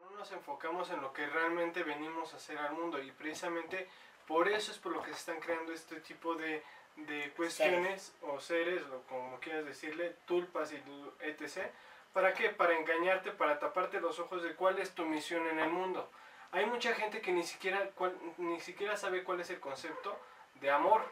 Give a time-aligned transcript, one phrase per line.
[0.00, 3.88] No nos enfocamos en lo que realmente venimos a hacer al mundo y precisamente
[4.26, 6.62] por eso es por lo que se están creando este tipo de,
[6.96, 10.82] de cuestiones o seres o como quieras decirle, tulpas y
[11.20, 11.70] etc.
[12.12, 12.50] ¿Para qué?
[12.50, 16.10] Para engañarte, para taparte los ojos de cuál es tu misión en el mundo.
[16.52, 20.18] Hay mucha gente que ni siquiera, cual- ni siquiera sabe cuál es el concepto
[20.54, 21.02] de amor.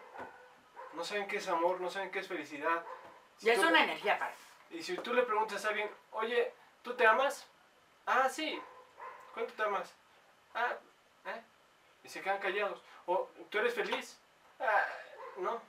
[0.95, 2.85] No saben qué es amor, no saben qué es felicidad.
[3.37, 4.33] Si Y es una energía para
[4.75, 7.47] y si tú le preguntas a alguien, oye, ¿tú te amas?
[8.07, 8.61] Ah, sí.
[9.33, 9.95] ¿Cuánto te amas?
[10.55, 10.73] Ah,
[11.27, 11.43] ¿eh?
[12.05, 12.83] Y se quedan callados.
[13.07, 14.19] O, ¿tú eres feliz?
[14.61, 14.87] Ah,
[15.39, 15.61] no,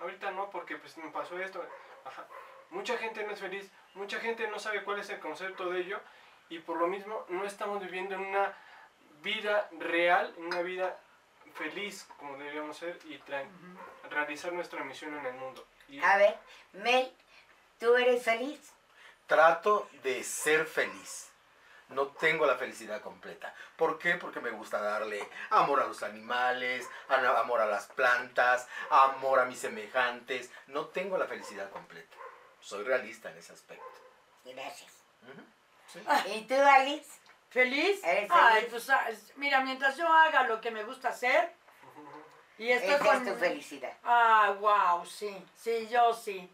[0.00, 1.64] ahorita no, porque pues me pasó esto.
[2.04, 2.26] Ajá.
[2.70, 6.00] Mucha gente no es feliz, mucha gente no sabe cuál es el concepto de ello
[6.48, 8.52] y por lo mismo no estamos viviendo en una
[9.22, 10.98] vida real, en una vida
[11.54, 13.20] feliz como deberíamos ser y
[14.10, 15.64] realizar nuestra misión en el mundo.
[15.88, 16.36] Y- A ver,
[16.72, 17.12] Mel,
[17.78, 18.72] ¿tú eres feliz?
[19.26, 21.30] Trato de ser feliz.
[21.88, 23.54] No tengo la felicidad completa.
[23.76, 24.14] ¿Por qué?
[24.16, 29.60] Porque me gusta darle amor a los animales, amor a las plantas, amor a mis
[29.60, 30.50] semejantes.
[30.66, 32.16] No tengo la felicidad completa.
[32.60, 33.84] Soy realista en ese aspecto.
[34.44, 34.92] Gracias.
[35.92, 36.00] Sí.
[36.34, 37.10] ¿Y tú, Alice?
[37.50, 38.02] ¿Feliz?
[38.02, 38.70] ¿Eres Ay, feliz?
[38.70, 41.52] pues ah, mira, mientras yo haga lo que me gusta hacer
[42.58, 43.16] y estoy Esa con...
[43.16, 43.92] es tu felicidad.
[44.02, 46.50] Ah, wow, sí, sí, yo sí.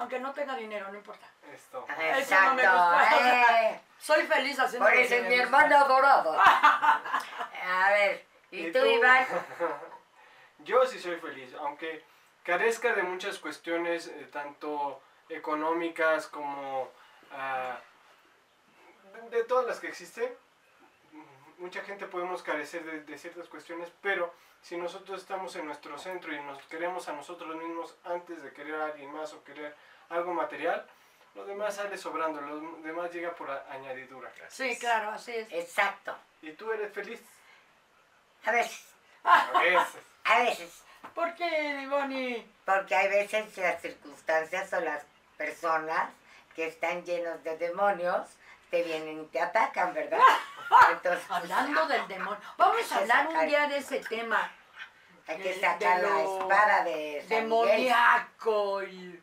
[0.00, 1.26] Aunque no tenga dinero, no importa.
[1.52, 1.86] Esto.
[1.86, 2.72] Eso no me Exacto.
[2.72, 3.70] gusta.
[3.70, 3.80] eh.
[4.00, 6.40] Soy feliz haciendo Por eso es mi hermano adorado.
[6.42, 8.86] A ver, ¿y, ¿Y tú, tú?
[8.86, 9.26] Iván?
[10.60, 12.02] Yo sí soy feliz, aunque
[12.44, 16.90] carezca de muchas cuestiones, eh, tanto económicas como
[19.30, 20.34] de, de todas las que existen.
[21.60, 26.32] Mucha gente podemos carecer de, de ciertas cuestiones, pero si nosotros estamos en nuestro centro
[26.34, 29.74] y nos queremos a nosotros mismos antes de querer a alguien más o querer
[30.08, 30.86] algo material,
[31.34, 34.32] lo demás sale sobrando, lo demás llega por a- añadidura.
[34.48, 35.52] Sí, claro, así es.
[35.52, 36.16] Exacto.
[36.42, 37.20] ¿Y tú eres feliz?
[38.44, 38.84] A veces,
[39.22, 40.02] A veces.
[40.24, 40.82] a veces.
[41.14, 42.46] ¿Por qué, Bonnie?
[42.64, 45.04] Porque hay veces las circunstancias o las
[45.36, 46.10] personas
[46.56, 48.28] que están llenos de demonios
[48.70, 50.20] te vienen y te atacan, ¿verdad?
[50.70, 52.38] Entonces, pues, Hablando del demonio.
[52.56, 54.50] Vamos a hablar un día de ese tema.
[55.26, 57.28] hay que sacar la espada de San.
[57.28, 59.20] Demoníaco y...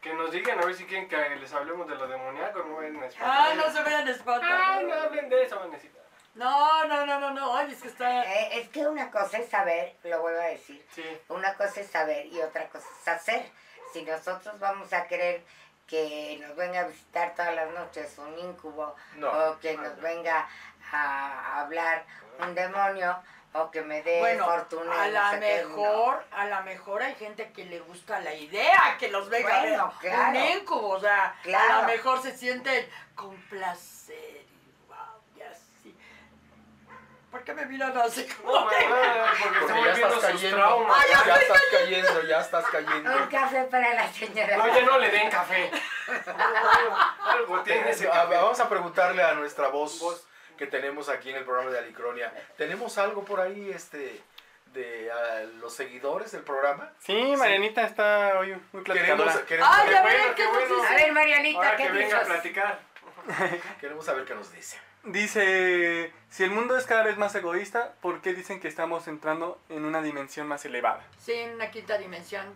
[0.00, 3.02] Que nos digan a ver si quieren que les hablemos de lo demoníaco, no vayan
[3.02, 4.60] a Ah, no se vayan a espantar.
[4.78, 5.98] Ay, no hablen de eso, Vanesita.
[6.34, 7.50] No, no, no, no, no.
[7.52, 8.22] Oye, es que está...
[8.24, 11.02] Eh, es que una cosa es saber, lo vuelvo a decir, Sí.
[11.28, 13.50] una cosa es saber y otra cosa es hacer.
[13.92, 15.42] Si nosotros vamos a querer
[15.88, 19.30] que nos venga a visitar todas las noches un incubo No.
[19.30, 20.46] o que nos venga
[20.92, 22.04] a hablar
[22.40, 23.16] un demonio
[23.54, 25.02] o que me dé Bueno, fortuna.
[25.02, 28.34] a la no sé qué, mejor, a la mejor hay gente que le gusta la
[28.34, 30.28] idea, que los venga Bueno, a ver claro.
[30.28, 34.44] un incubo, o sea, a lo mejor se sienten con placer.
[37.30, 40.56] ¿Por qué me miran así como No, que- porque Porque ya estás sus cayendo.
[40.56, 41.06] traumas.
[41.26, 43.16] ya estás cayendo, ya estás cayendo.
[43.16, 44.56] Un café para la señora.
[44.56, 45.70] No, ya no le den café.
[47.20, 48.34] Algo tiene ese café.
[48.34, 50.24] Vamos a preguntarle a nuestra voz, Voz.
[50.56, 52.32] que tenemos aquí en el programa de Alicronia.
[52.56, 54.22] ¿Tenemos algo por ahí este
[54.72, 56.90] de ah, los seguidores del programa?
[57.00, 59.46] Sí, Marianita está hoy muy Queremos, platicadora.
[59.46, 60.74] queremos, Ay, saber, a bueno, ver, qué ¿qué nos bueno.
[60.76, 60.86] dice?
[60.88, 62.78] A ver, Marianita, Ahora ¿qué que venga a platicar.
[63.80, 64.78] queremos saber qué nos dice.
[65.12, 69.58] Dice, si el mundo es cada vez más egoísta, ¿por qué dicen que estamos entrando
[69.70, 71.02] en una dimensión más elevada?
[71.18, 72.54] Sí, en una quinta dimensión.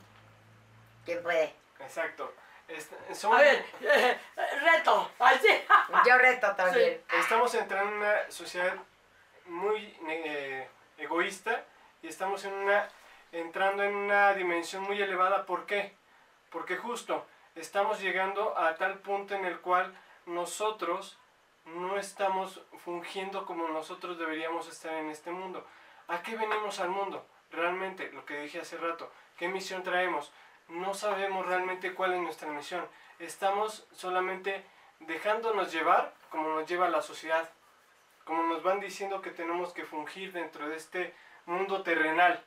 [1.06, 1.54] ¿Quién puede?
[1.80, 2.34] Exacto.
[2.68, 4.18] Est- son- A ver, eh,
[4.60, 5.48] reto, así.
[6.06, 7.00] Yo reto también.
[7.18, 8.74] Estamos entrando en una sociedad
[9.46, 10.68] muy eh,
[10.98, 11.64] egoísta
[12.02, 12.86] y estamos en una,
[13.32, 15.46] entrando en una dimensión muy elevada.
[15.46, 15.96] ¿Por qué?
[16.50, 19.94] Porque justo estamos llegando a tal punto en el cual
[20.26, 21.18] nosotros
[21.64, 25.66] no estamos fungiendo como nosotros deberíamos estar en este mundo.
[26.08, 27.26] ¿A qué venimos al mundo?
[27.50, 30.32] Realmente, lo que dije hace rato, ¿qué misión traemos?
[30.68, 32.86] No sabemos realmente cuál es nuestra misión.
[33.18, 34.64] Estamos solamente
[35.00, 37.50] dejándonos llevar como nos lleva la sociedad,
[38.24, 41.14] como nos van diciendo que tenemos que fungir dentro de este
[41.46, 42.42] mundo terrenal.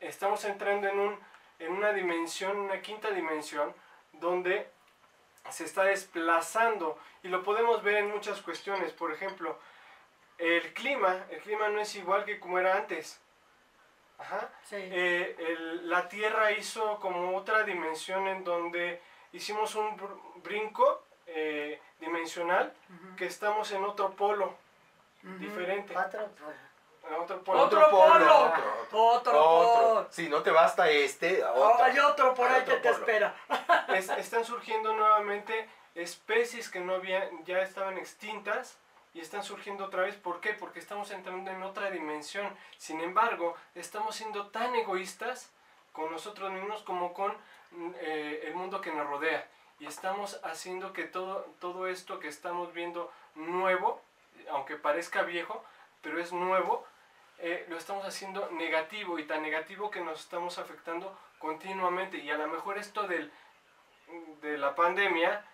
[0.00, 1.18] Estamos entrando en, un,
[1.58, 3.74] en una dimensión, una quinta dimensión,
[4.12, 4.70] donde
[5.50, 8.92] se está desplazando y lo podemos ver en muchas cuestiones.
[8.92, 9.58] Por ejemplo,
[10.38, 13.20] el clima, el clima no es igual que como era antes.
[14.18, 14.50] Ajá.
[14.64, 14.76] Sí.
[14.78, 19.00] Eh, el- la Tierra hizo como otra dimensión en donde
[19.32, 22.74] hicimos un br- brinco eh, dimensional
[23.16, 24.54] que estamos en otro polo
[25.38, 25.96] diferente.
[25.96, 26.52] Otro.
[27.18, 27.62] Otro polo.
[27.62, 28.04] Otro polo.
[28.14, 28.92] Otro, otro.
[28.92, 30.08] Otro, Otro.
[30.12, 31.84] Si no te basta este, otro.
[31.84, 33.34] Hay otro por ahí que te espera.
[33.88, 38.78] Es- están surgiendo nuevamente especies que no habían, ya estaban extintas
[39.14, 40.16] y están surgiendo otra vez.
[40.16, 40.54] ¿Por qué?
[40.54, 42.48] Porque estamos entrando en otra dimensión.
[42.78, 45.50] Sin embargo, estamos siendo tan egoístas
[45.92, 47.36] con nosotros mismos como con
[48.00, 49.46] eh, el mundo que nos rodea.
[49.80, 54.00] Y estamos haciendo que todo, todo esto que estamos viendo nuevo,
[54.50, 55.62] aunque parezca viejo,
[56.00, 56.86] pero es nuevo,
[57.42, 62.16] eh, lo estamos haciendo negativo y tan negativo que nos estamos afectando continuamente.
[62.18, 63.30] Y a lo mejor esto del,
[64.40, 65.44] de la pandemia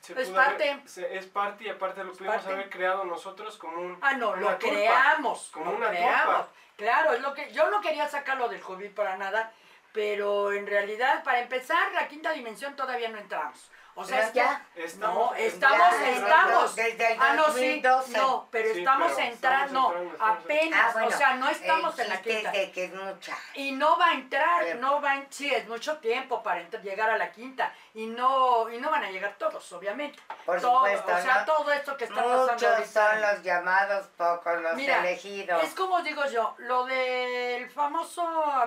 [0.00, 0.82] se Es haber- parte.
[0.86, 2.52] se- es parte y aparte lo pudimos parte.
[2.52, 3.98] haber creado nosotros como un...
[4.02, 5.50] Ah, no, lo creamos.
[5.52, 6.46] como lo una creamos.
[6.76, 9.52] Claro, es lo que yo no quería sacarlo del COVID para nada,
[9.92, 13.70] pero en realidad, para empezar, la quinta dimensión todavía no entramos.
[14.00, 14.64] O sea, es que- ya.
[14.76, 16.76] Estamos no, estamos, Ya, estamos.
[16.76, 18.12] Desde el Ah, no, sí, 2012.
[18.18, 22.08] no, pero Sí, estamos pero entrando, entrando, apenas, Ah, bueno, o sea, no estamos en
[22.08, 22.52] la quinta.
[22.52, 23.36] de que es mucha.
[23.54, 26.82] Y no va a entrar, Pero- no va a, sí, es mucho tiempo para entrar-
[26.82, 27.72] llegar a la quinta.
[27.94, 30.20] Y no, y no van a llegar todos, obviamente.
[30.46, 31.44] Por Todo- supuesto, O sea, ¿no?
[31.46, 33.10] todo esto que está pasando Muchos ahorita.
[33.10, 35.62] son los llamados, pocos los Mira, elegidos.
[35.64, 38.24] Es como digo yo, lo del famoso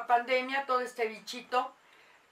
[0.08, 1.74] pandemia, todo este bichito,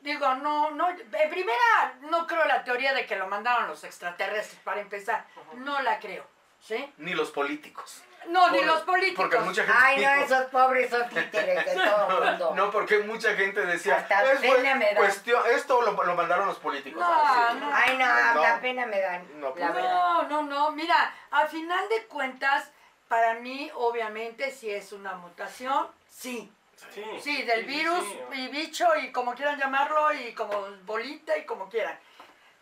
[0.01, 4.59] digo, no, no, en primera no creo la teoría de que lo mandaron los extraterrestres
[4.63, 5.25] para empezar,
[5.55, 6.25] no la creo,
[6.61, 6.91] ¿sí?
[6.97, 8.03] Ni los políticos.
[8.27, 9.27] No, ni los políticos.
[9.29, 9.77] Porque mucha gente.
[9.81, 12.53] Ay, no, esos pobres son títeres de todo el mundo.
[12.53, 14.95] No, porque mucha gente decía, Hasta es pena me da".
[14.97, 16.99] cuestión, esto lo, lo mandaron los políticos.
[16.99, 17.59] No, Ah, sí.
[17.61, 17.71] no.
[17.73, 18.41] Ay, no, No.
[18.41, 19.39] la pena me dan.
[19.39, 19.63] No, pues.
[19.73, 22.69] No, no, no, mira, al final de cuentas,
[23.07, 26.51] para mí, obviamente, si es una mutación, sí.
[26.93, 28.19] Sí, Sí, del sí, virus sí.
[28.41, 31.99] y bicho y como quieran llamarlo y como bolita y como quieran.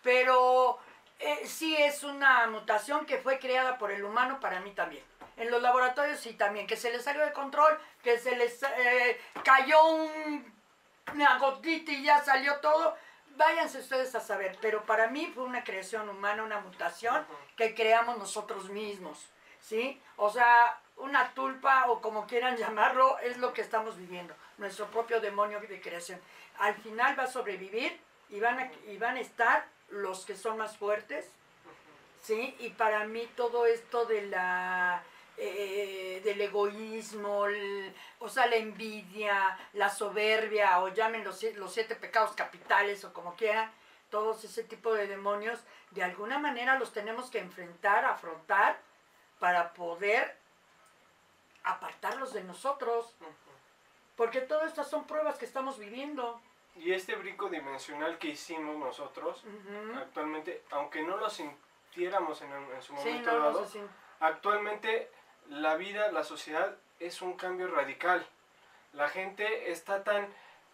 [0.04, 0.80] Pero
[1.20, 5.04] eh, sí es una mutación que fue creada por el humano para mí también.
[5.36, 9.22] En los laboratorios sí también, que se les salió de control, que se les eh,
[9.44, 10.54] cayó un-
[11.14, 12.96] una gotita y ya salió todo.
[13.36, 17.26] Váyanse ustedes a saber, pero para mí fue una creación humana, una mutación
[17.56, 19.28] que creamos nosotros mismos,
[19.68, 20.00] ¿sí?
[20.16, 25.20] O sea, una tulpa o como quieran llamarlo, es lo que estamos viviendo, nuestro propio
[25.20, 26.20] demonio de creación.
[26.60, 28.00] Al final va a sobrevivir
[28.30, 31.30] y van a, y van a estar los que son más fuertes,
[32.24, 32.56] ¿sí?
[32.60, 35.04] Y para mí todo esto de la...
[35.38, 37.46] eh, del egoísmo,
[38.20, 43.36] o sea, la envidia, la soberbia, o llamen los, los siete pecados capitales, o como
[43.36, 43.72] quieran,
[44.10, 45.60] todos ese tipo de demonios,
[45.92, 48.80] de alguna manera los tenemos que enfrentar, afrontar,
[49.40, 50.38] para poder
[51.64, 53.14] apartarlos de nosotros.
[54.16, 56.42] Porque todas estas son pruebas que estamos viviendo.
[56.76, 59.44] Y este brinco dimensional que hicimos nosotros,
[59.98, 63.60] actualmente, aunque no lo sintiéramos en, en su momento no dado,
[64.20, 65.10] actualmente
[65.50, 68.26] la vida, la sociedad es un cambio radical.
[68.94, 70.32] La gente está tan,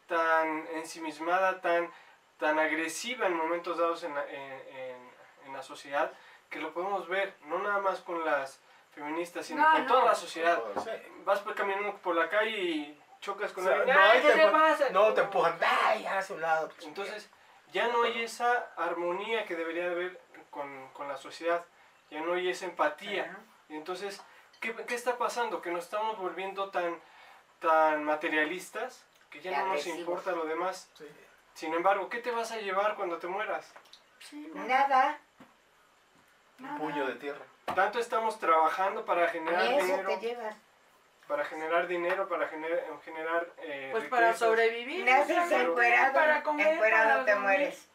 [0.08, 1.90] tan ensimismada, tan,
[2.38, 5.14] tan agresiva en momentos dados en la, en, en-
[5.46, 6.12] en la sociedad,
[6.54, 8.60] que lo podemos ver, no nada más con las
[8.94, 9.88] feministas, sino No, con no.
[9.92, 10.62] toda la sociedad.
[10.84, 10.92] Sí.
[11.26, 13.96] Vas por caminando por la calle y chocas con O sea, alguien.
[13.96, 14.90] no, ¡Ay, ahí qué te te pasa!
[14.92, 15.58] no, te empujan.
[15.86, 16.70] ¡Ay, hace un lado!
[16.84, 17.28] Entonces,
[17.72, 20.22] ya no hay esa armonía que debería de haber
[20.52, 21.66] con, con la sociedad,
[22.12, 23.24] ya no hay esa empatía.
[23.24, 23.40] Ajá.
[23.70, 24.22] Y entonces,
[24.60, 25.60] ¿qué, qué está pasando?
[25.62, 27.02] Que nos estamos volviendo tan,
[27.60, 30.92] tan materialistas que ya no nos importa lo demás.
[30.96, 31.08] Sí.
[31.56, 33.74] Sin embargo, ¿qué te vas a llevar cuando te mueras?
[34.20, 35.20] Sí, no, Nada,
[36.64, 37.46] Un puño de tierra.
[37.76, 40.56] Tanto estamos trabajando para generar ni eso dinero, te llevas.
[41.28, 44.48] para generar dinero, para gener- generar eh, Pues para riquezas.
[44.48, 45.06] sobrevivir.
[45.06, 47.48] Naces encuerado, para comer, encuerado para te dormir.
[47.48, 47.88] mueres.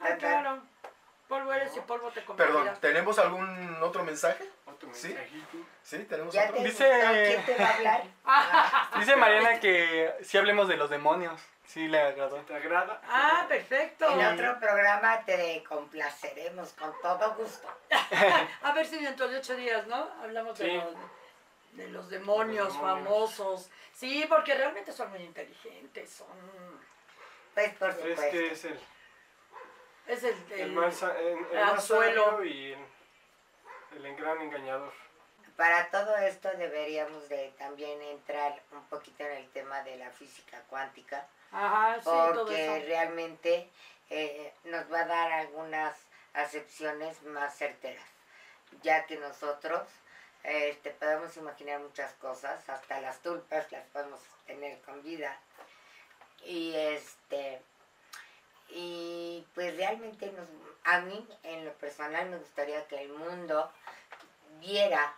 [0.00, 0.62] Ah, claro.
[1.28, 2.80] Polvo eres y polvo te Perdón, convertirás.
[2.80, 4.44] ¿tenemos algún otro mensaje?
[4.66, 5.08] Otro ¿Sí?
[5.08, 5.58] mensajito.
[5.84, 6.56] Sí, tenemos Ya otro.
[6.56, 8.02] te Dice- ¿quién te va a hablar?
[8.98, 11.40] Dice Mariana que sí hablemos de los demonios.
[11.66, 12.36] Sí le agradó.
[12.38, 13.00] ¿Te agrada?
[13.08, 14.08] Ah, perfecto.
[14.08, 17.68] En otro programa te complaceremos con todo gusto.
[18.62, 20.10] A ver si dentro de ocho días, ¿no?
[20.22, 20.94] Hablamos de, los,
[21.72, 23.04] de los demonios Los demonios.
[23.08, 23.70] famosos.
[23.92, 26.10] Sí, porque realmente son muy inteligentes.
[26.10, 26.26] Son.
[27.54, 28.30] Pues por Es supuesto.
[28.30, 28.80] que es el,
[30.06, 30.34] Es el.
[30.52, 32.44] el, el- mal, sa- el, el anzuelo.
[32.44, 32.72] y
[33.92, 34.92] el, el gran engañador.
[35.56, 40.60] Para todo esto deberíamos de también entrar un poquito en el tema de la física
[40.68, 43.68] cuántica, Ajá, sí, porque realmente
[44.10, 45.96] eh, nos va a dar algunas
[46.32, 48.04] acepciones más certeras,
[48.82, 49.82] ya que nosotros
[50.42, 55.38] este, podemos imaginar muchas cosas, hasta las tulpas las podemos tener con vida.
[56.44, 57.62] Y este
[58.68, 60.48] y pues realmente nos,
[60.84, 63.70] a mí en lo personal me gustaría que el mundo
[64.60, 65.14] viera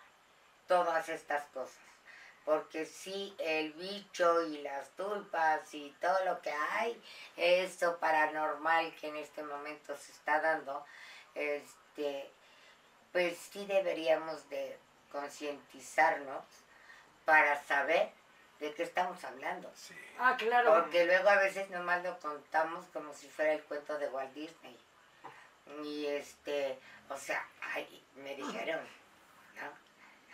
[0.67, 1.79] todas estas cosas.
[2.45, 7.03] Porque si el bicho y las tulpas y todo lo que hay,
[7.37, 10.85] eso paranormal que en este momento se está dando,
[11.35, 12.31] este,
[13.11, 14.79] pues sí deberíamos de
[15.11, 16.45] concientizarnos
[17.25, 18.13] para saber
[18.61, 19.71] de qué estamos hablando.
[19.75, 19.95] Sí.
[20.19, 20.73] Ah, claro.
[20.73, 24.79] Porque luego a veces nomás lo contamos como si fuera el cuento de Walt Disney.
[25.83, 28.81] Y este, o sea, ay, me dijeron.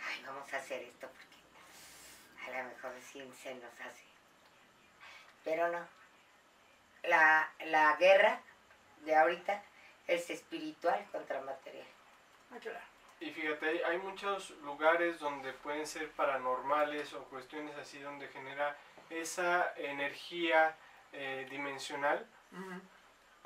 [0.07, 4.03] Ay, vamos a hacer esto porque a lo mejor sí se nos hace.
[5.43, 5.85] Pero no.
[7.03, 8.41] La, la guerra
[9.01, 9.61] de ahorita
[10.07, 11.87] es espiritual contra material.
[12.51, 12.57] Ah.
[13.19, 18.77] Y fíjate, hay- muchos lugares donde pueden ser paranormales o cuestiones así donde genera
[19.09, 20.75] esa energía
[21.13, 22.27] eh, dimensional,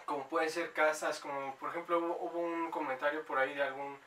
[0.05, 3.99] como pueden ser casas, como por ejemplo hubo, hubo un comentario por ahí de algún,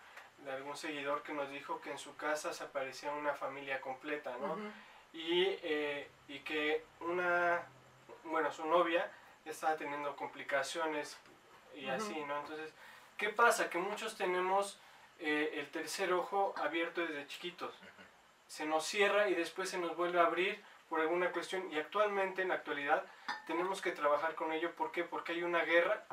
[0.45, 4.37] de algún seguidor que nos dijo que en su casa se aparecía una familia completa,
[4.41, 4.57] ¿no?
[5.13, 7.63] Y, eh, y que una,
[8.25, 9.11] bueno, su novia
[9.45, 11.19] estaba teniendo complicaciones
[11.75, 12.41] y así, ¿no?
[12.41, 12.73] Entonces,
[13.17, 13.69] ¿qué pasa?
[13.71, 14.79] Que muchos tenemos
[15.19, 17.75] eh, el tercer ojo abierto desde chiquitos.
[18.47, 22.43] Se nos cierra y después se nos vuelve a abrir por alguna cuestión y actualmente,
[22.43, 23.05] en la actualidad,
[23.47, 24.73] tenemos que trabajar con ello.
[24.75, 25.05] ¿Por qué?
[25.05, 26.05] Porque hay una guerra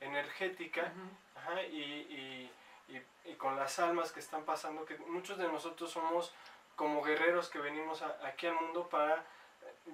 [0.00, 0.92] energética.
[1.36, 2.50] Ajá, y, y-
[2.88, 6.32] y- y con las almas que están pasando, que muchos de nosotros somos
[6.76, 9.24] como guerreros que venimos a- aquí al mundo para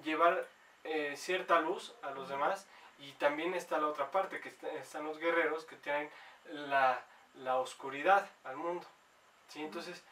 [0.03, 0.47] llevar
[0.87, 2.67] eh, cierta luz a los demás
[2.99, 6.11] y también está la otra parte, que está- están los guerreros que tienen
[6.45, 8.85] la, la oscuridad al mundo.
[9.47, 9.63] ¿sí?
[9.63, 10.03] Entonces,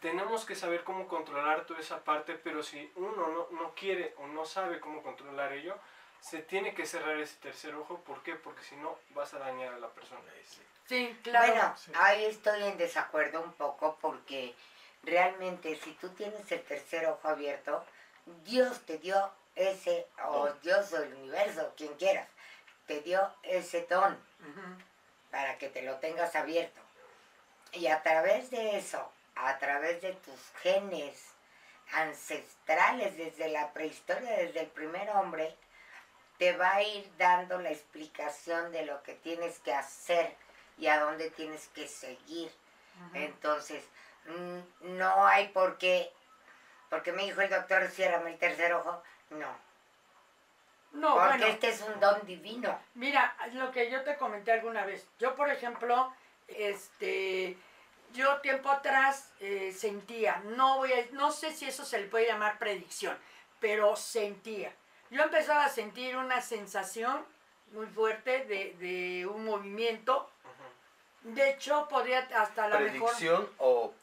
[0.00, 4.28] tenemos que saber cómo controlar toda esa parte, pero si uno no, no quiere o
[4.28, 5.76] no sabe cómo controlar ello,
[6.24, 7.98] se tiene que cerrar ese tercer ojo.
[8.00, 8.34] ¿Por qué?
[8.34, 10.22] Porque si no, vas a dañar a la persona.
[10.48, 10.62] Sí.
[10.88, 11.52] Sí, claro.
[11.52, 11.92] Bueno, Sí.
[11.96, 14.54] ahí estoy en desacuerdo un poco porque
[15.02, 17.84] realmente si tú tienes el tercer ojo abierto,
[18.44, 20.48] Dios te dio ese, o.
[20.62, 22.28] Dios o el universo, quien quieras,
[22.86, 24.18] te dio ese don
[25.30, 26.80] para que te lo tengas abierto.
[27.72, 31.22] Y a través de eso, a través de tus genes
[31.92, 35.54] ancestrales desde la prehistoria, desde el primer hombre,
[36.38, 40.34] te va a ir dando la explicación de lo que tienes que hacer
[40.78, 42.50] y a dónde tienes que seguir.
[43.12, 43.84] Entonces,
[44.26, 46.12] mm, no hay por qué,
[46.90, 49.02] porque me dijo el doctor, ciérrame el tercer ojo.
[49.30, 49.48] No,
[50.92, 51.46] No, porque bueno.
[51.46, 52.78] este es un don divino.
[52.94, 55.04] Mira, lo que yo te comenté alguna vez.
[55.18, 56.14] Yo, por ejemplo,
[56.46, 57.56] este,
[58.12, 62.26] yo tiempo atrás eh, sentía, no voy a, no sé si eso se le puede
[62.28, 63.18] llamar predicción,
[63.58, 64.72] pero sentía.
[65.10, 67.24] Yo empezaba a sentir una sensación
[67.72, 70.30] muy fuerte de, de un movimiento.
[71.22, 73.94] De hecho, podría hasta la mejor ¿Predicción o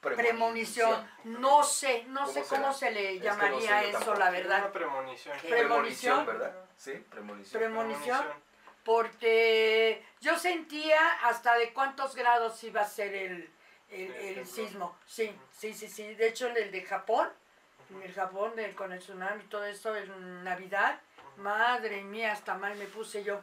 [0.00, 1.08] premonición.
[1.24, 2.60] No sé, no ¿Cómo sé será?
[2.62, 4.18] cómo se le Es que no llamaría sé eso, tampoco.
[4.18, 4.72] la Una verdad.
[4.72, 5.38] premonición.
[5.40, 5.48] ¿Qué?
[5.48, 6.26] Premonición.
[6.26, 6.54] ¿verdad?
[6.76, 7.60] Sí, premonición.
[7.62, 8.24] Premonición.
[8.84, 13.50] porque yo sentía hasta de cuántos grados iba a ser el,
[13.88, 14.46] el, El el temblor.
[14.46, 14.98] sismo.
[15.06, 16.14] Sí, sí, sí, sí.
[16.14, 17.30] De hecho, el de Japón,
[17.90, 21.00] en el Japón del- con el tsunami y todo eso en Navidad,
[21.36, 23.40] madre mía, hasta mal me puse yo.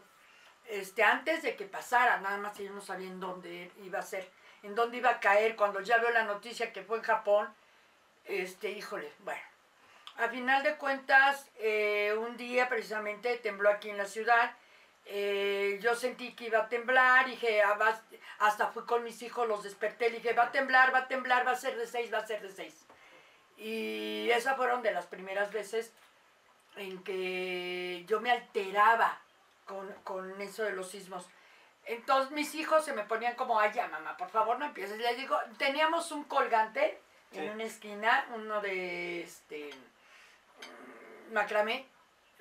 [0.68, 4.04] Este, antes de que pasara, nada más que yo no sabía en dónde iba a
[4.04, 4.30] ser,
[4.64, 5.56] en dónde iba a caer.
[5.56, 7.54] Cuando ya veo la noticia que fue en Japón,
[8.26, 9.42] este, híjole, bueno.
[10.18, 14.56] A final de cuentas, eh, un día precisamente tembló aquí en la ciudad.
[15.06, 18.00] eh, yo sentí que iba a temblar, dije, ah,
[18.38, 21.46] hasta fui con mis hijos, los desperté, le dije, va a temblar, va a temblar,
[21.46, 22.81] va a ser de seis, va a ser de seis.
[23.62, 25.94] Y esas fueron de las primeras veces
[26.78, 29.20] en que yo me alteraba
[29.66, 31.28] con, con eso de los sismos.
[31.86, 34.98] Entonces mis hijos se me ponían como, ay ya mamá, por favor no empieces.
[34.98, 37.00] Les digo, teníamos un colgante
[37.32, 37.38] Sí.
[37.40, 39.70] en una esquina, uno de este
[41.30, 41.86] mm, macramé,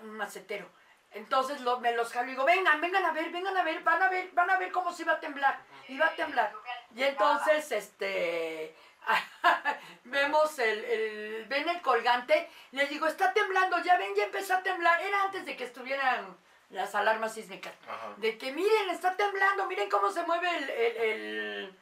[0.01, 0.67] un macetero.
[1.13, 4.03] Entonces lo- me los jalo y digo, vengan, vengan a ver, vengan a ver, van
[4.03, 5.61] a ver, van a ver cómo se iba a temblar.
[5.89, 6.53] Iba a temblar.
[6.97, 8.75] Y entonces, este,
[10.05, 14.63] vemos el, el- ven el colgante, les digo, está temblando, ya ven, ya empezó a
[14.63, 15.01] temblar.
[15.03, 16.37] Era antes de que estuvieran
[16.71, 17.73] las alarmas sísmicas.
[17.89, 18.15] Ajá.
[18.19, 21.79] De que miren, está temblando, miren cómo se mueve el, el, el,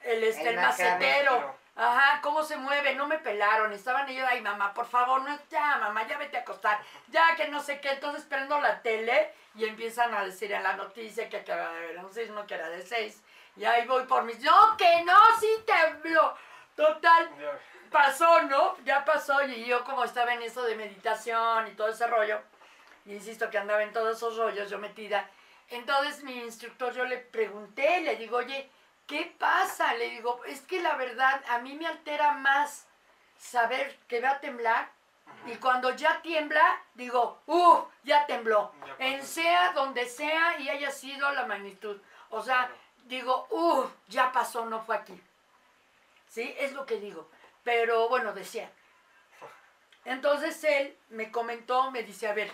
[0.00, 1.66] el, este, El macetero.
[1.78, 5.76] Ajá, cómo se mueve, no me pelaron, estaban ellos, ay mamá, por favor, no, ya
[5.76, 9.66] mamá, ya vete a acostar, ya que no sé qué, entonces prendo la tele y
[9.66, 12.80] empiezan a decir en la noticia que acaba de haber un sismo que era de
[12.80, 13.22] seis,
[13.56, 16.36] y ahí voy por mis, no, que no, sí tembló,
[16.74, 17.30] total,
[17.90, 18.76] pasó, ¿no?
[18.84, 22.40] Ya pasó y yo como estaba en eso de meditación y todo ese rollo,
[23.04, 25.28] y insisto que andaba en todos esos rollos yo metida,
[25.68, 28.70] entonces mi instructor yo le pregunté, le digo, oye,
[29.06, 29.94] ¿qué pasa?
[29.94, 32.86] Le digo, es que la verdad a mí me altera más
[33.38, 34.90] saber que va a temblar
[35.46, 37.84] y cuando ya tiembla, digo, ¡uh!
[38.02, 38.72] Ya tembló.
[38.84, 39.06] Ya.
[39.06, 42.00] En sea donde sea y haya sido la magnitud.
[42.30, 42.70] O sea,
[43.06, 45.20] digo, uh, ya pasó, no fue aquí.
[46.28, 46.54] ¿Sí?
[46.58, 47.30] Es lo que digo.
[47.64, 48.70] Pero bueno, decía.
[50.04, 52.50] Entonces él me comentó, me dice, a ver,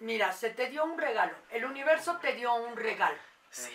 [0.00, 1.34] mira, se te dio un regalo.
[1.50, 3.18] El universo te dio un regalo.
[3.50, 3.72] Sí.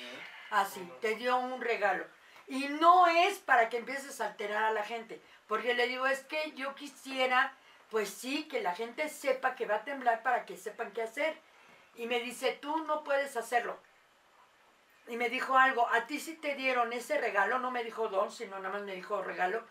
[0.49, 2.05] Así, te dio un regalo.
[2.47, 5.21] Y no es para que empieces a alterar a la gente.
[5.47, 7.55] Porque le digo, es que yo quisiera,
[7.89, 11.37] pues sí, que la gente sepa que va a temblar para que sepan qué hacer.
[11.95, 13.79] Y me dice, tú no puedes hacerlo.
[15.11, 18.31] Y me dijo algo, a ti si te dieron ese regalo, no me dijo don,
[18.31, 19.61] sino nada más me dijo regalo.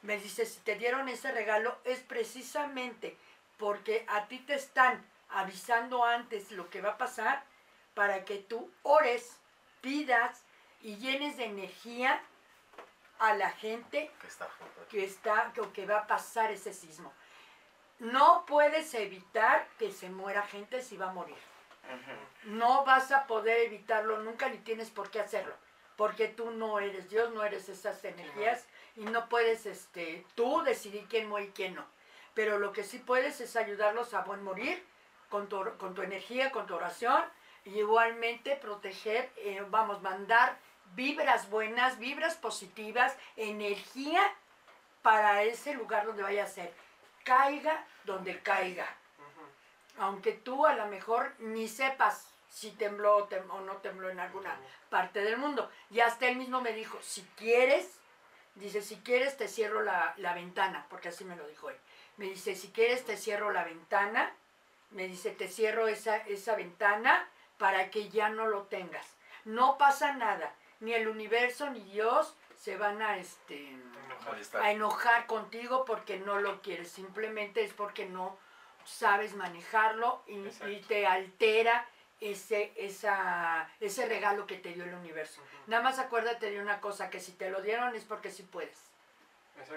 [0.00, 3.14] Me dice, si te dieron ese regalo es precisamente
[3.58, 7.44] porque a ti te están avisando antes lo que va a pasar
[7.92, 9.36] para que tú ores,
[9.82, 10.44] pidas
[10.80, 12.22] y llenes de energía
[13.18, 14.48] a la gente Que está
[14.88, 17.12] que está o que va a pasar ese sismo.
[17.98, 21.55] No puedes evitar que se muera gente si va a morir.
[22.44, 25.54] No vas a poder evitarlo nunca ni tienes por qué hacerlo,
[25.96, 28.66] porque tú no eres Dios, no eres esas energías
[28.96, 31.86] y no puedes este tú decidir quién muere y quién no.
[32.34, 34.84] Pero lo que sí puedes es ayudarlos a buen morir
[35.28, 37.24] con tu, con tu energía, con tu oración
[37.64, 40.58] y igualmente proteger, eh, vamos, mandar
[40.94, 44.22] vibras buenas, vibras positivas, energía
[45.02, 46.72] para ese lugar donde vaya a ser.
[47.24, 48.86] Caiga donde caiga.
[49.98, 54.20] Aunque tú a lo mejor ni sepas si tembló o, tem- o no tembló en
[54.20, 54.56] alguna
[54.90, 55.70] parte del mundo.
[55.90, 57.90] Y hasta él mismo me dijo, si quieres,
[58.54, 61.76] dice, si quieres te cierro la, la ventana, porque así me lo dijo él.
[62.16, 64.32] Me dice, si quieres te cierro la ventana,
[64.90, 69.06] me dice, te cierro esa, esa ventana para que ya no lo tengas.
[69.44, 73.76] No pasa nada, ni el universo ni Dios se van a, este,
[74.62, 78.38] a enojar contigo porque no lo quieres, simplemente es porque no
[78.86, 81.86] sabes manejarlo y, te altera
[82.20, 85.42] ese, esa, ese regalo que te dio el universo.
[85.66, 88.78] Nada más acuérdate de una cosa, que si te lo dieron es porque sí puedes,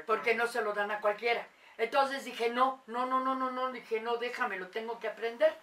[0.05, 1.45] porque no se lo dan a cualquiera.
[1.77, 5.53] Entonces dije, no, no, no, no, no, no, dije, no, déjame, lo tengo que aprender,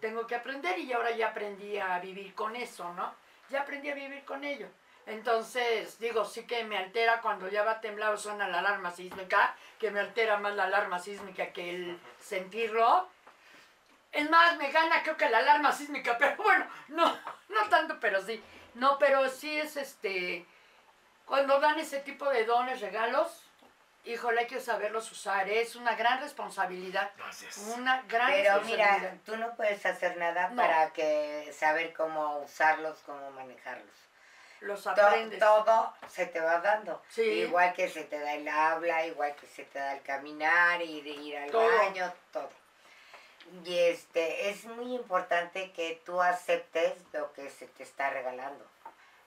[0.00, 3.14] tengo que aprender y ahora ya aprendí a vivir con eso, ¿no?
[3.50, 4.68] Ya aprendí a vivir con ello.
[5.06, 8.90] Entonces, digo, sí que me altera cuando ya va a temblar o suena la alarma
[8.90, 13.08] sísmica, que me altera más la alarma sísmica que el sentirlo.
[14.12, 17.06] Es más, me gana creo que la alarma sísmica, pero bueno, no,
[17.48, 18.42] no tanto, pero sí.
[18.74, 20.46] No, pero sí es este,
[21.26, 23.44] cuando dan ese tipo de dones, regalos,
[24.04, 27.56] híjole, hay que saberlos usar, es una gran responsabilidad, Gracias.
[27.76, 28.98] una gran Pero responsabilidad.
[28.98, 30.56] mira, tú no puedes hacer nada No.
[30.62, 33.90] para que saber cómo usarlos, cómo manejarlos.
[34.60, 35.38] Los To- aprendes.
[35.38, 37.02] todo se te va dando.
[37.08, 37.22] Sí.
[37.22, 41.06] Igual que se te da el habla, igual que se te da el caminar, ir,
[41.06, 41.66] ir al Todo.
[41.78, 42.50] baño, todo.
[43.64, 48.64] Y este, es muy importante que tú aceptes lo que se te está regalando.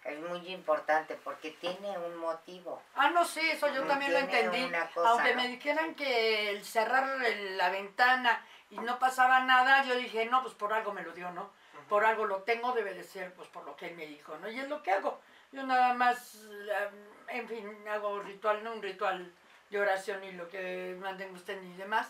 [0.06, 2.82] Es muy importante porque tiene un motivo.
[2.96, 4.70] Ah, no, sí, eso yo Mm, también lo entendí.
[4.94, 5.42] cosa, Aunque ¿no?
[5.42, 7.08] me dijeran que el cerrar
[7.56, 11.32] la ventana y no pasaba nada, yo dije, no, pues por algo me lo dio,
[11.32, 11.50] ¿no?
[11.90, 14.50] Por algo lo tengo, debe de ser, pues por lo que él me dijo, ¿no?
[14.50, 15.20] Y es lo que hago.
[15.52, 16.36] Yo nada más,
[16.70, 16.90] eh,
[17.28, 19.32] en fin, hago ritual, no un ritual
[19.70, 22.10] de oración y lo que manden usted ni demás.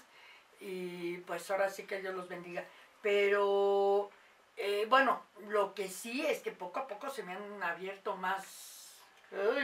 [0.59, 2.63] Y pues ahora sí que Dios los bendiga.
[3.01, 4.09] Pero,
[4.55, 8.71] eh, bueno, lo que sí es que poco a poco se me han abierto más...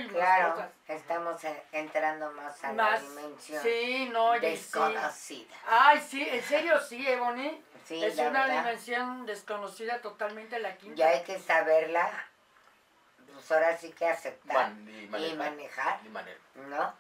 [0.10, 0.72] Claro, cosas.
[0.88, 1.42] estamos
[1.72, 4.40] entrando más a más la dimensión sí no sí.
[4.40, 5.56] desconocida.
[5.68, 8.64] ay sí en serio sí Ebony Sí, es la una verdad.
[8.64, 12.10] dimensión desconocida totalmente la quinta Ya hay que saberla,
[13.34, 16.00] pues ahora sí que aceptar Man- y y manejar.
[16.06, 16.40] Y manejar.
[16.56, 16.94] ¿no?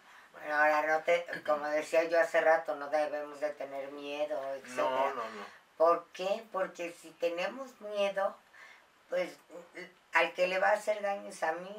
[0.52, 4.68] Ahora no te, como decía yo hace rato, no debemos de tener miedo, etc.
[4.70, 5.60] No, no, no.
[5.78, 6.44] ¿Por qué?
[6.52, 8.36] Porque si tenemos miedo,
[9.10, 9.38] pues
[10.13, 11.76] al que le va a hacer daño es a mí.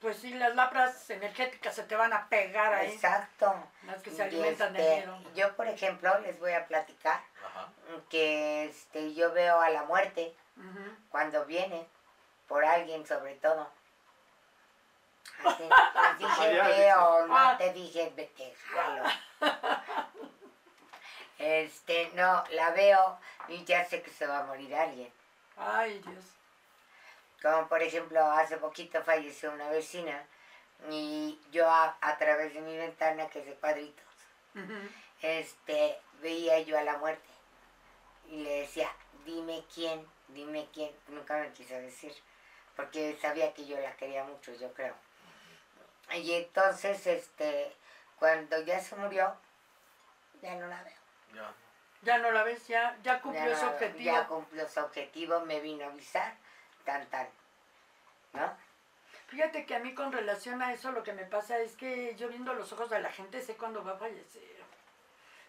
[0.00, 3.54] pues sí las lapras energéticas se te van a pegar ahí Exacto.
[3.86, 7.20] las que se alimentan de este, miedo yo, por ejemplo, les voy a platicar
[7.60, 7.72] Ajá.
[8.08, 10.34] que este, yo veo a la muerte
[11.10, 11.86] cuando viene
[12.48, 13.68] por alguien sobre todo.
[15.44, 17.56] Así, les dije María, veo, no Ah.
[17.58, 19.04] te dije vete, jalo.
[21.38, 23.18] Este, no, la veo
[23.48, 25.10] y ya sé que se va a morir alguien.
[25.56, 26.24] ay Dios
[27.42, 30.22] Como por ejemplo, hace poquito falleció una vecina
[30.90, 34.04] y yo a, a través de mi ventana, que es de cuadritos,
[35.22, 37.28] este, veía yo a la muerte
[38.30, 38.90] y le decía,
[39.24, 40.90] dime quién, dime quién.
[41.08, 42.14] Nunca me quiso decir,
[42.76, 44.94] porque sabía que yo la quería mucho, yo creo.
[46.12, 47.72] Y entonces, este,
[48.18, 49.36] cuando ya se murió,
[50.40, 50.94] ya no la veo.
[51.34, 51.54] Ya.
[52.02, 55.40] ya no la ves ya ya Ya, cumplió no su objetivo ya cumplió su objetivo,
[55.42, 56.34] me vino a avisar,
[56.84, 57.28] tan tan.
[58.32, 58.56] ¿No?
[59.28, 62.28] Fíjate que a mí con relación a eso lo que me pasa es que yo
[62.28, 64.42] viendo los ojos de la gente sé cuándo va a fallecer.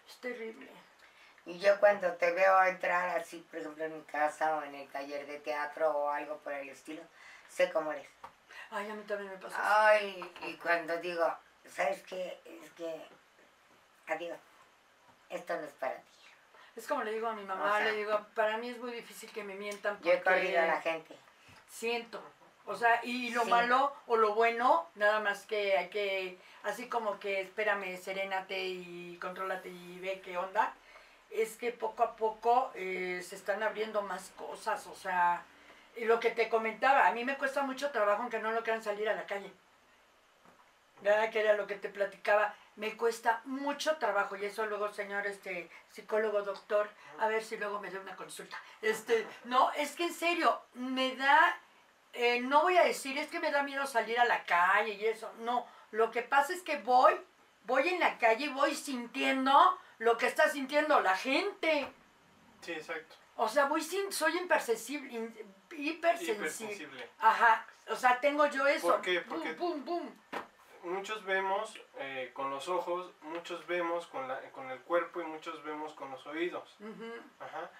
[0.08, 0.70] Es terrible.
[1.44, 4.88] Y yo cuando te veo entrar así, por ejemplo, en mi casa o en el
[4.88, 7.02] taller de teatro o algo por el estilo,
[7.48, 8.08] sé cómo eres.
[8.70, 9.56] Ay, a mí también me pasa.
[9.56, 9.64] eso.
[9.64, 11.36] Ay, y cuando digo,
[11.68, 12.40] ¿sabes qué?
[12.44, 13.04] Es que,
[14.06, 14.38] adiós,
[15.30, 16.08] esto no es para ti.
[16.76, 18.92] Es como le digo a mi mamá, O sea, le digo, para mí es muy
[18.92, 21.16] difícil que me mientan Yo he porque corrido a la gente.
[21.68, 22.22] siento.
[22.64, 23.50] O sea, y lo Sí.
[23.50, 29.18] malo o lo bueno, nada más que hay que, así como que espérame, serénate y
[29.20, 30.72] contrólate y ve qué onda,
[31.34, 35.44] es que poco a poco eh, se están abriendo más cosas, o sea,
[35.96, 38.82] y lo que te comentaba, a mí me cuesta mucho trabajo aunque no lo quieran
[38.82, 39.52] salir a la calle.
[41.02, 41.30] ¿Verdad?
[41.30, 42.54] Que era lo que te platicaba.
[42.76, 47.80] Me cuesta mucho trabajo y eso luego, señor este psicólogo, doctor, a ver si luego
[47.80, 48.56] me da una consulta.
[48.80, 51.58] Este, no, es que en serio, me da,
[52.12, 55.04] eh, no voy a decir, es que me da miedo salir a la calle y
[55.06, 55.30] eso.
[55.40, 57.14] No, lo que pasa es que voy,
[57.64, 61.88] voy en la calle y voy sintiendo lo que está sintiendo la gente.
[62.60, 63.14] Sí, exacto.
[63.36, 65.34] O sea, voy sin, soy impersensible, in-
[65.70, 66.34] hipersensible.
[66.34, 67.08] Hipersensible.
[67.18, 68.88] Ajá, o sea, tengo yo eso.
[68.88, 69.20] ¿Por qué?
[69.20, 70.10] Porque- pum, pum.
[70.84, 75.62] Muchos vemos eh, con los ojos, muchos vemos con, la, con el cuerpo y muchos
[75.62, 76.74] vemos con los oídos.
[76.80, 77.12] Ujú.
[77.38, 77.70] Ajá.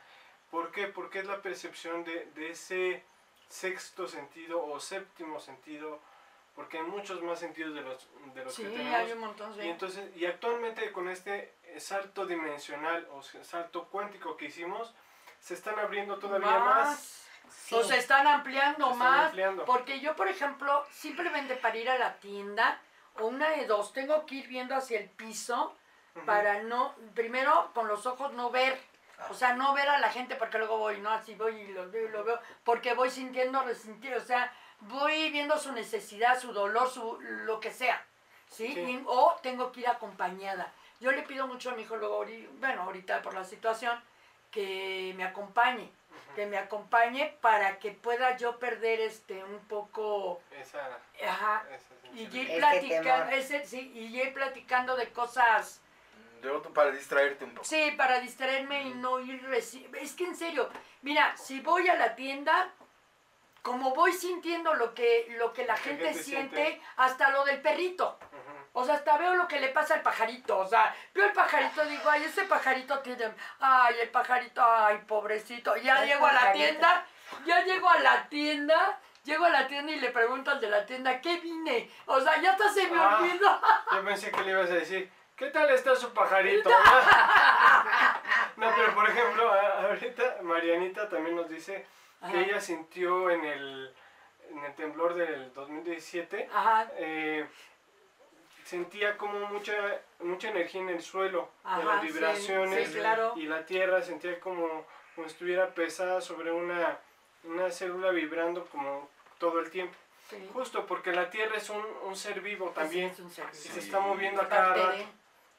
[0.53, 0.87] ¿Por qué?
[0.87, 3.03] Porque es la percepción de, de ese
[3.49, 5.99] sexto sentido o séptimo sentido,
[6.55, 8.95] porque hay muchos más sentidos de los, de los Sí, que tenemos.
[8.95, 9.71] hay un montón Y de...
[9.71, 14.95] entonces, y actualmente con este salto dimensional o salto cuántico que hicimos,
[15.39, 17.29] se están abriendo todavía más.
[17.49, 17.75] Sí.
[17.75, 19.27] O se están ampliando Se están más.
[19.27, 19.65] ampliando.
[19.65, 22.81] Porque yo, por ejemplo, simplemente para ir a la tienda,
[23.21, 25.77] o una de dos, tengo que ir viendo hacia el piso
[26.27, 28.79] para no, primero con los ojos no ver.
[29.31, 31.89] O sea, no ver a la gente porque luego voy, no, así voy y lo
[31.91, 36.53] veo y lo veo, porque voy sintiendo, resintiendo, o sea, voy viendo su necesidad, su
[36.53, 38.05] dolor, su lo que sea,
[38.49, 38.73] ¿sí?
[38.75, 38.81] Sí.
[38.81, 40.73] Y- o tengo que ir acompañada.
[41.03, 42.25] Yo le pido mucho a mi hijo luego,
[42.61, 44.01] bueno, ahorita por la situación,
[44.53, 45.91] que me acompañe,
[46.37, 52.23] que me acompañe para que pueda yo perder este un poco, Esa, ajá, esa y
[52.23, 52.49] ir.
[52.49, 55.81] Ese platicando, ese, sí, y ir platicando de cosas
[56.41, 57.65] Yo para distraerte un poco.
[57.65, 59.45] Sí, para distraerme y no ir
[60.01, 60.69] Es que en serio,
[61.01, 62.71] mira, si voy a la tienda,
[63.63, 66.83] como voy sintiendo lo que, lo que la gente, gente siente, siente.
[66.97, 68.21] hasta lo del perrito.
[68.75, 70.59] O sea, hasta veo lo que le pasa al pajarito.
[70.59, 73.33] O sea, veo el pajarito, digo, ay, ese pajarito tiene.
[73.61, 75.77] Ay, el pajarito, ay, pobrecito.
[75.77, 76.65] Ya El llego a la pajarito.
[76.65, 77.07] tienda,
[77.45, 78.99] ya llego a la tienda.
[79.25, 81.89] Llego a la tienda y le pregunto al de la tienda, ¿qué vine?
[82.07, 83.19] O sea, ya hasta se me Ah.
[83.21, 83.61] olvidó.
[83.93, 86.69] Yo pensé que le ibas a decir, ¿qué tal está su pajarito?
[88.57, 91.87] no, pero por ejemplo, ahorita Marianita también nos dice
[92.21, 92.33] Ajá.
[92.33, 93.95] que ella sintió en el,
[94.51, 97.47] en el temblor del 2017, Ajá, eh,
[98.73, 99.75] sentía como mucha,
[100.21, 103.35] mucha energía en el suelo, de Ajá, las vibraciones, sí, claro.
[103.37, 106.99] y la tierra sentía como, como estuviera pesada sobre una,
[107.45, 109.95] una célula vibrando como todo el tiempo.
[110.31, 110.39] sí.
[110.55, 113.15] Justo porque la tierra es un, un ser vivo también.
[113.15, 115.05] Ser y se está moviendo a cada rato.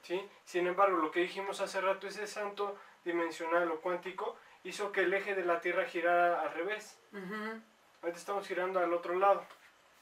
[0.02, 0.28] ¿sí?
[0.43, 5.13] Sin embargo, lo que dijimos hace rato, ese santo dimensional o cuántico, hizo que el
[5.13, 6.97] eje de la Tierra girara al revés.
[7.12, 7.62] Ujú.
[8.02, 9.45] Ahorita estamos girando al otro lado,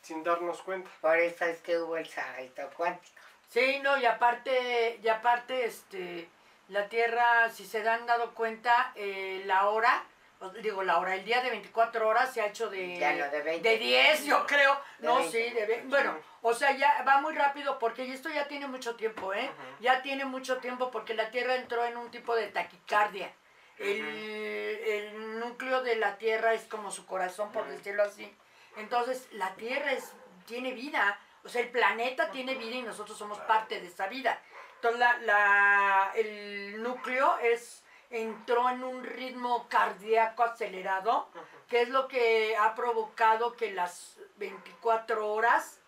[0.02, 0.90] sin darnos cuenta.
[1.02, 3.16] Por eso es que hubo el salto cuántico.
[3.50, 6.28] Sí, no, y aparte, y aparte, este,
[6.70, 10.04] la Tierra, si se han dado cuenta, eh, la hora,
[10.62, 13.42] digo, la hora, el día de 24 horas se ha hecho de, Ya no, de
[13.42, 13.68] 20.
[13.70, 14.74] de 10, yo creo.
[15.00, 15.32] De no, 20.
[15.50, 18.96] sí, de ve- Bueno, o sea, ya va muy rápido porque esto ya tiene mucho
[18.96, 19.52] tiempo, ¿eh?
[19.82, 23.32] Ya tiene mucho tiempo porque la Tierra entró en un tipo de taquicardia.
[23.78, 28.34] El, el núcleo de la Tierra es como su corazón, por decirlo así.
[28.78, 30.14] Entonces, la Tierra es,
[30.46, 34.40] tiene vida, o sea, el planeta tiene vida y nosotros somos parte de esa vida.
[34.76, 41.30] Entonces, la, la- el núcleo es, entró en un ritmo cardíaco acelerado,
[41.68, 45.80] que es lo que ha provocado que las 24 horas,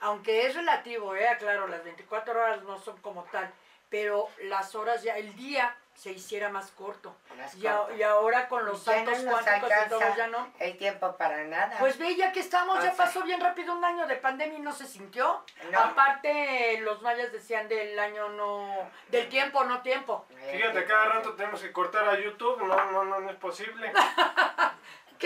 [0.00, 3.52] aunque es relativo, eh, claro, las 24 horas no son como tal,
[3.88, 7.16] pero las horas ya, el día se hiciera más corto.
[7.36, 7.96] Más Y, a- corto.
[7.96, 10.48] y ahora con los no saltos nos cuánticos y todo ya no.
[10.58, 11.76] El tiempo para nada.
[11.78, 14.62] Pues ve, ya que estamos, ya sea- pasó bien rápido un año de pandemia y
[14.62, 15.42] no se sintió.
[15.70, 15.78] No.
[15.78, 20.26] Aparte, los mayas decían del año no, del tiempo no tiempo.
[20.52, 23.92] Fíjate, cada rato tenemos que cortar a YouTube, no, no, no, no es posible.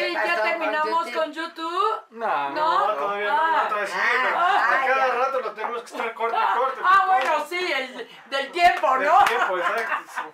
[0.06, 1.20] ¿Que pasó ya con terminamos YouTube?
[1.22, 2.00] con YouTube?
[2.10, 2.50] No.
[2.50, 2.86] No.
[2.88, 5.14] No, todavía no, no, todavía sí, Ah, ah, a cada ya.
[5.14, 6.80] rato lo tenemos que estar corte, corte.
[6.84, 7.26] Ah, corte.
[7.28, 9.24] bueno, sí, el del tiempo, Del ¿no?
[9.24, 10.32] tiempo, exacto.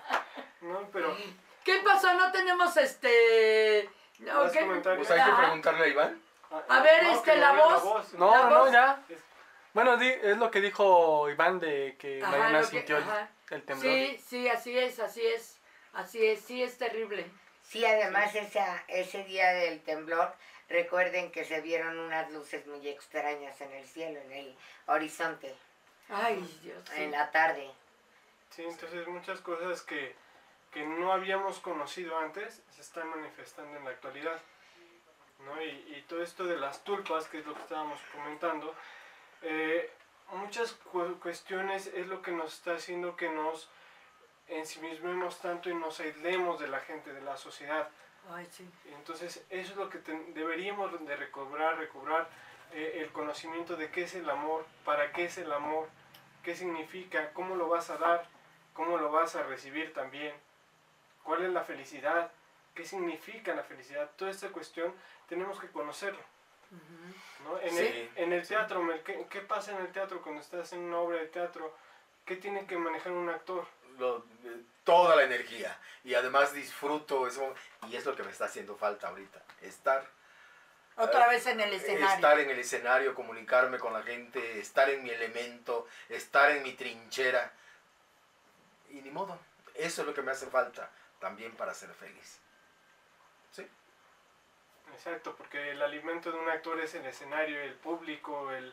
[0.62, 1.16] No, pero
[1.64, 2.12] ¿Qué pasó?
[2.14, 3.90] No tenemos este.
[4.20, 4.60] no, Más ¿qué?
[4.60, 5.06] comentarios.
[5.06, 6.22] Pues hay que preguntarle a Iván.
[6.68, 8.12] A ver, no, este, la nos dé voz.
[8.14, 9.00] No, La no, voz- ya.
[9.72, 12.98] Bueno, di- es lo que dijo Iván de que Ajá, Mariana que- sintió
[13.50, 13.92] el temblor.
[13.92, 15.58] Sí, sí, así es, así es.
[15.94, 17.30] Así es, sí es terrible.
[17.64, 20.32] Sí, además esa, ese día del temblor,
[20.68, 25.54] recuerden que se vieron unas luces muy extrañas en el cielo, en el horizonte,
[26.08, 26.78] Ay, Dios.
[26.94, 27.02] sí.
[27.02, 27.70] en la tarde.
[28.50, 30.14] Sí, entonces muchas cosas que,
[30.70, 34.40] que no habíamos conocido antes se están manifestando en la actualidad.
[35.44, 35.60] ¿no?
[35.60, 38.72] Y, y todo esto de las tulpas, que es lo que estábamos comentando,
[39.42, 39.90] eh,
[40.32, 43.68] muchas cu- cuestiones es lo que nos está haciendo que nos
[44.48, 47.88] ensimismemos tanto y nos aislemos de la gente, de la sociedad.
[48.30, 48.68] Ay, sí.
[48.96, 52.28] Entonces, eso es lo que ten- deberíamos de recobrar, recobrar
[52.72, 55.88] eh, el conocimiento de qué es el amor, para qué es el amor,
[56.42, 58.26] qué significa, cómo lo vas a dar,
[58.72, 60.34] cómo lo vas a recibir también,
[61.22, 62.32] cuál es la felicidad,
[62.74, 64.10] qué significa la felicidad.
[64.16, 64.92] Toda esta cuestión
[65.28, 66.20] tenemos que conocerlo.
[67.44, 67.58] ¿no?
[67.60, 67.86] En, Sí.
[67.86, 71.18] el, en el teatro, ¿qué, qué pasa en el teatro cuando estás en una obra
[71.18, 71.72] de teatro?
[72.24, 73.64] ¿Qué tiene que manejar un actor?
[73.98, 75.76] Lo- eh, toda la energía.
[76.04, 77.54] Y además disfruto eso.
[77.88, 79.40] Y es lo que me está haciendo falta ahorita.
[79.62, 80.06] Estar.
[80.96, 82.06] Otra vez en el escenario.
[82.14, 86.72] Estar en el escenario, comunicarme con la gente, estar en mi elemento, estar en mi
[86.74, 87.52] trinchera.
[88.90, 89.38] Y ni modo.
[89.74, 92.38] Eso es lo que me hace falta también para ser feliz.
[93.50, 93.66] ¿Sí?
[94.92, 98.72] Exacto, porque el alimento de un actor es el escenario, el público, el,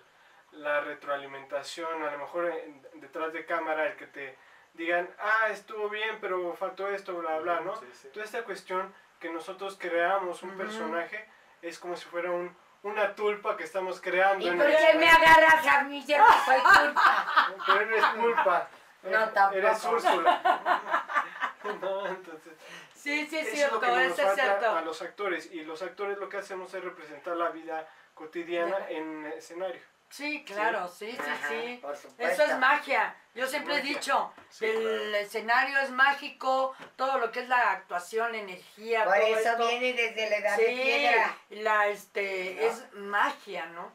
[0.52, 4.38] la retroalimentación, a lo mejor en- detrás de cámara, el que te
[4.74, 7.76] digan, ah, estuvo bien, pero faltó esto, bla, bla, ¿no?
[7.76, 8.08] Sí, sí.
[8.14, 11.28] Toda esta cuestión que nosotros creamos un personaje
[11.62, 14.46] es como si fuera un, una tulpa que estamos creando.
[14.46, 16.02] ¿Y en por qué me agarras a mí?
[16.02, 17.56] Soy culpa.
[17.66, 18.68] Pero eres tulpa.
[19.04, 19.58] No, tampoco.
[19.58, 20.42] Eres Úrsula.
[21.82, 22.54] no, entonces...
[22.94, 24.82] Sí, sí, es Eso es lo cierto, que nos es falta a cierto.
[24.86, 29.82] los actores y los actores lo que hacemos es representar la vida cotidiana en escenario.
[30.12, 31.80] Sí, claro, sí, sí, Ajá, sí.
[31.82, 33.16] por Eso es magia.
[33.34, 35.16] Yo siempre he dicho, Sí, el claro.
[35.16, 39.68] escenario es mágico, todo lo que es la actuación, la energía, Por todo eso esto.
[39.70, 41.38] viene desde la edad de piedra.
[41.52, 42.68] la este ¿No?
[42.68, 43.90] es magia, ¿no?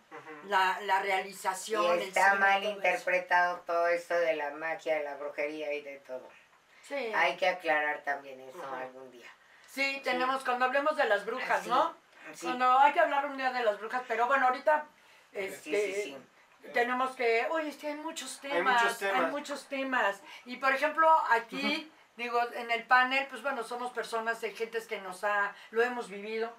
[0.47, 2.01] La, la realización.
[2.01, 2.77] Y está cine, mal todo eso.
[2.79, 6.27] interpretado todo esto de la magia, de la brujería y de todo.
[6.89, 7.13] Sí.
[7.15, 9.29] Hay que aclarar también eso algún día.
[9.69, 11.95] Sí, tenemos, cuando hablemos de las brujas, ¿no?
[12.33, 14.87] Sí, Cuando hay que hablar un día de las brujas, pero bueno, ahorita
[15.33, 16.17] este, sí, sí,
[16.63, 16.69] sí.
[16.73, 19.25] tenemos que, oye, es que hay muchos temas, muchos temas.
[19.25, 20.21] hay muchos temas.
[20.45, 25.01] Y por ejemplo, aquí, digo, en el panel, pues bueno, somos personas, hay gentes que
[25.01, 26.53] nos ha, lo hemos vivido,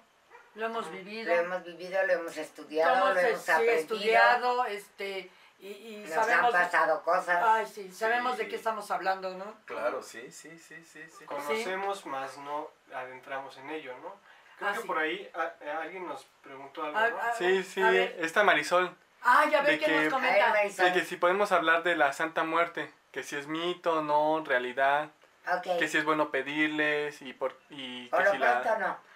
[0.54, 1.34] lo hemos vivido.
[1.34, 3.80] Lo hemos vivido, lo hemos estudiado, lo hemos sí, aprendido.
[3.80, 7.42] estudiado, este, y, y Nos sabemos, han pasado cosas.
[7.44, 8.44] ay, sí, sabemos Sí.
[8.44, 9.56] de qué estamos hablando, ¿no?
[9.64, 11.02] Claro, sí, sí, sí, sí.
[11.18, 11.24] sí.
[11.24, 14.14] Conocemos, más no adentramos en ello, ¿no?
[14.58, 14.86] Creo Ah, que sí.
[14.86, 17.18] por ahí a- a alguien nos preguntó algo, A- ¿no?
[17.20, 17.80] a- Sí, sí,
[18.18, 20.48] esta Marisol, Ah, ya De ve que que- nos comenta.
[20.50, 20.86] Marisol.
[20.86, 25.10] de que si podemos hablar de la Santa Muerte, que si es mito, no, realidad,
[25.56, 25.78] Ok.
[25.78, 29.08] que si es bueno pedirles y por y Por que lo si la pronto no.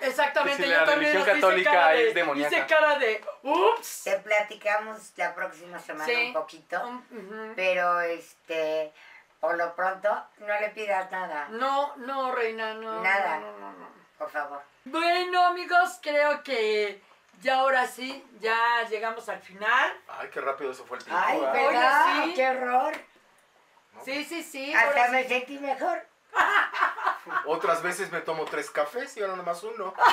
[0.00, 2.56] Exactamente, Que si yo la también religión hice católica cara de, es demoníaca.
[2.56, 4.04] hice cara de, ups.
[4.04, 6.26] Te platicamos la próxima semana Sí.
[6.28, 6.86] un poquito.
[6.86, 7.54] Um.
[7.56, 8.92] Pero este,
[9.40, 13.02] por lo pronto, no le pidas nada, No, no, reina, no.
[13.02, 13.38] Nada.
[13.40, 14.03] No, no, no, no.
[14.18, 14.62] Por favor.
[14.84, 17.02] Bueno, amigos, creo que
[17.40, 19.92] ya ahora sí, ya llegamos al final.
[20.08, 21.22] Ay, qué rápido se fue el tiempo.
[21.24, 22.24] Ay, ¿verdad?
[22.24, 22.34] Sí.
[22.34, 22.94] ¡Qué horror!
[23.94, 24.04] ¿No?
[24.04, 24.74] Sí, sí, sí.
[24.74, 25.28] Hasta ahora me sí.
[25.28, 26.06] sentí mejor.
[27.46, 29.94] Otras veces me tomo tres cafés y ahora nada más uno.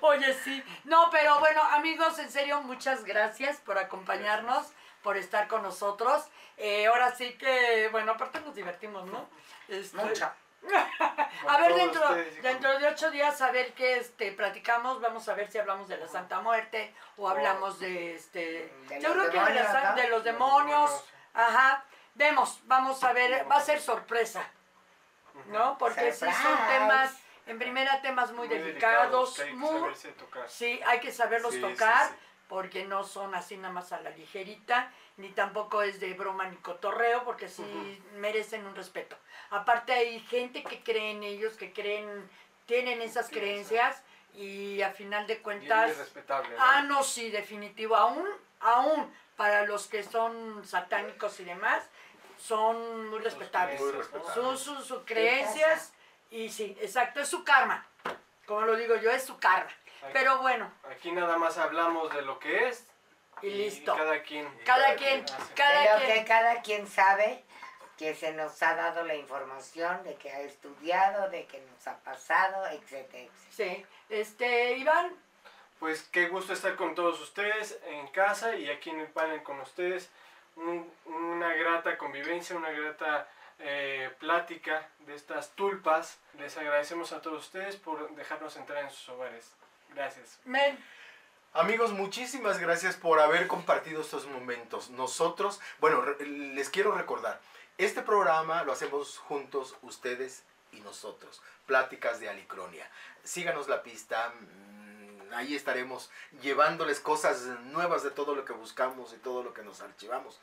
[0.00, 0.62] Oye, sí.
[0.84, 4.72] No, pero bueno, amigos, en serio, muchas gracias por acompañarnos,
[5.02, 6.24] por estar con nosotros.
[6.56, 9.28] Eh, ahora sí que, bueno, aparte nos divertimos, ¿no?
[9.68, 10.30] Este, Mucho.
[11.48, 15.00] A ver, dentro, ustedes dentro de ocho días, a ver qué este, platicamos.
[15.00, 18.72] Vamos a ver si hablamos de la Santa Muerte o hablamos de este.
[18.88, 21.04] De yo creo que de, la de los demonios.
[21.34, 21.84] Ajá.
[22.14, 23.50] Vemos, vamos a ver.
[23.50, 24.44] Va a ser sorpresa,
[25.46, 25.78] ¿no?
[25.78, 27.16] Porque sí son temas,
[27.46, 29.34] en primera, temas muy, delicados.
[29.34, 29.94] que hay que muy.
[30.48, 32.14] Sí, hay que saberlos Sí, tocar sí.
[32.48, 36.56] Porque no son así nada más a la ligerita, ni tampoco es de broma ni
[36.56, 37.62] cotorreo, porque sí
[38.14, 39.16] merecen un respeto.
[39.50, 42.28] Aparte hay gente que cree en ellos, que creen,
[42.66, 44.02] tienen esas creencias
[44.34, 45.96] y a final de cuentas...
[45.96, 46.50] respetable.
[46.50, 46.56] ¿no?
[46.58, 47.96] Ah, no, sí, definitivo.
[47.96, 48.26] Aún,
[48.60, 51.84] aún para los que son satánicos y demás,
[52.38, 53.80] son muy respetables.
[53.80, 54.34] Muy respetables.
[54.34, 55.92] Son sus, sus creencias
[56.30, 57.86] y sí, exacto, es su karma.
[58.46, 59.70] Como lo digo yo, es su karma.
[60.02, 62.86] Aquí- Pero bueno, Aquí nada más hablamos de lo que es
[63.42, 63.94] y listo.
[63.96, 64.46] cada quien.
[64.64, 65.24] Cada cada quien,
[65.56, 66.12] cada quien.
[66.12, 67.44] que cada quien sabe
[67.96, 71.96] que se nos ha dado la información de que ha estudiado, de que nos ha
[71.98, 73.28] pasado, etcétera.
[73.50, 73.84] Sí.
[74.08, 75.12] Este, Iván,
[75.80, 79.60] Pues qué gusto estar con todos ustedes en casa y aquí en el panel con
[79.60, 80.10] ustedes.
[80.56, 83.28] Un- una grata convivencia, una grata
[83.60, 86.18] eh, plática de estas tulpas.
[86.34, 89.52] Les agradecemos a todos ustedes por dejarnos entrar en sus hogares.
[89.94, 90.38] Gracias.
[90.44, 90.78] men,
[91.54, 94.90] Amigos, muchísimas gracias por haber compartido estos momentos.
[94.90, 97.40] Nosotros, bueno, les quiero recordar,
[97.78, 101.40] este programa lo hacemos juntos ustedes y nosotros.
[101.66, 102.88] Pláticas de Alicronia.
[103.24, 104.32] Síganos la pista.
[104.38, 106.10] mm, Ahí estaremos
[106.42, 110.38] llevándoles cosas nuevas de todo lo que buscamos y todo lo que nos archivamos.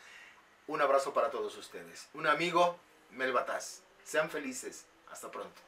[0.68, 2.08] Un abrazo para todos ustedes.
[2.14, 2.78] Un amigo,
[3.12, 3.82] Mel Bataz.
[4.04, 4.86] Sean felices.
[5.12, 5.62] Hasta pronto.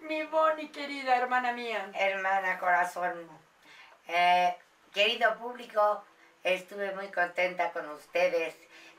[0.00, 1.90] Mi Bonnie querida hermana mía.
[1.94, 3.28] Hermana corazón,
[4.08, 4.56] eh,
[4.92, 6.04] querido público,
[6.44, 8.54] estuve muy contenta con ustedes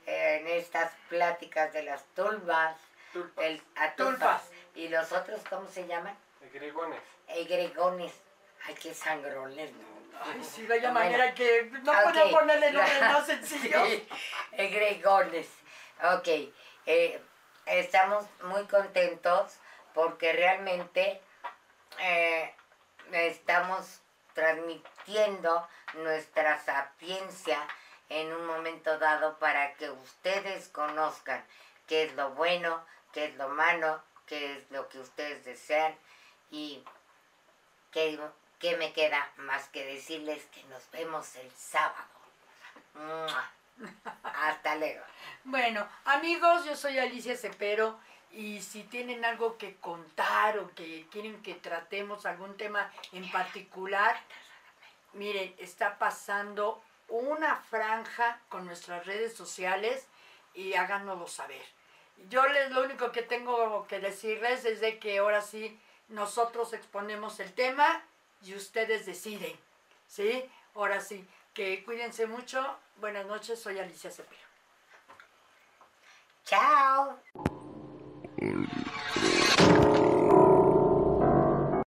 [0.06, 2.78] eh, en estas pláticas de las tulbas,
[3.14, 3.46] Tulpas.
[3.46, 4.42] el, a Tulpas.
[4.44, 4.52] tulpas.
[4.76, 6.16] ¿Y los otros cómo se llaman?
[6.42, 7.02] Egregones.
[7.28, 8.14] Egregones.
[8.66, 9.86] Ay, qué sangrones, ¿no?
[10.24, 11.00] Ay, sí, vaya Bueno.
[11.06, 12.00] manera que no Ok.
[12.12, 13.88] puedo ponerle nombres más sencillos.
[13.88, 14.08] Sí,
[14.52, 15.48] egregones.
[16.16, 16.28] Ok,
[16.86, 17.22] eh,
[17.66, 19.58] estamos muy contentos
[19.98, 21.20] porque realmente
[21.98, 22.54] eh,
[23.14, 24.00] estamos
[24.36, 27.68] transmitiendo nuestra sapiencia
[28.08, 31.44] en un momento dado para que ustedes conozcan
[31.88, 35.96] qué es lo bueno, qué es lo malo, qué es lo que ustedes desean
[36.52, 36.84] y
[37.90, 38.20] qué,
[38.60, 42.06] qué me queda más que decirles que nos vemos el sábado.
[42.94, 43.52] ¡Mua!
[44.24, 45.04] Hasta luego.
[45.44, 48.00] Bueno, amigos, yo soy Alicia Cepero
[48.32, 54.20] y si tienen algo que contar o que quieren que tratemos algún tema en particular,
[55.14, 60.08] miren, está pasando una franja con nuestras redes sociales
[60.54, 61.62] y háganoslo saber.
[62.30, 67.40] Yo les lo único que tengo que decirles es de que ahora sí nosotros exponemos
[67.40, 68.04] el tema
[68.44, 69.58] y ustedes deciden,
[70.08, 70.50] ¿sí?
[70.76, 72.78] Ahora sí, que cuídense mucho.
[72.98, 74.48] Buenas noches, soy Alicia Cepero.
[76.44, 77.20] Chao.
[78.42, 78.97] Alright.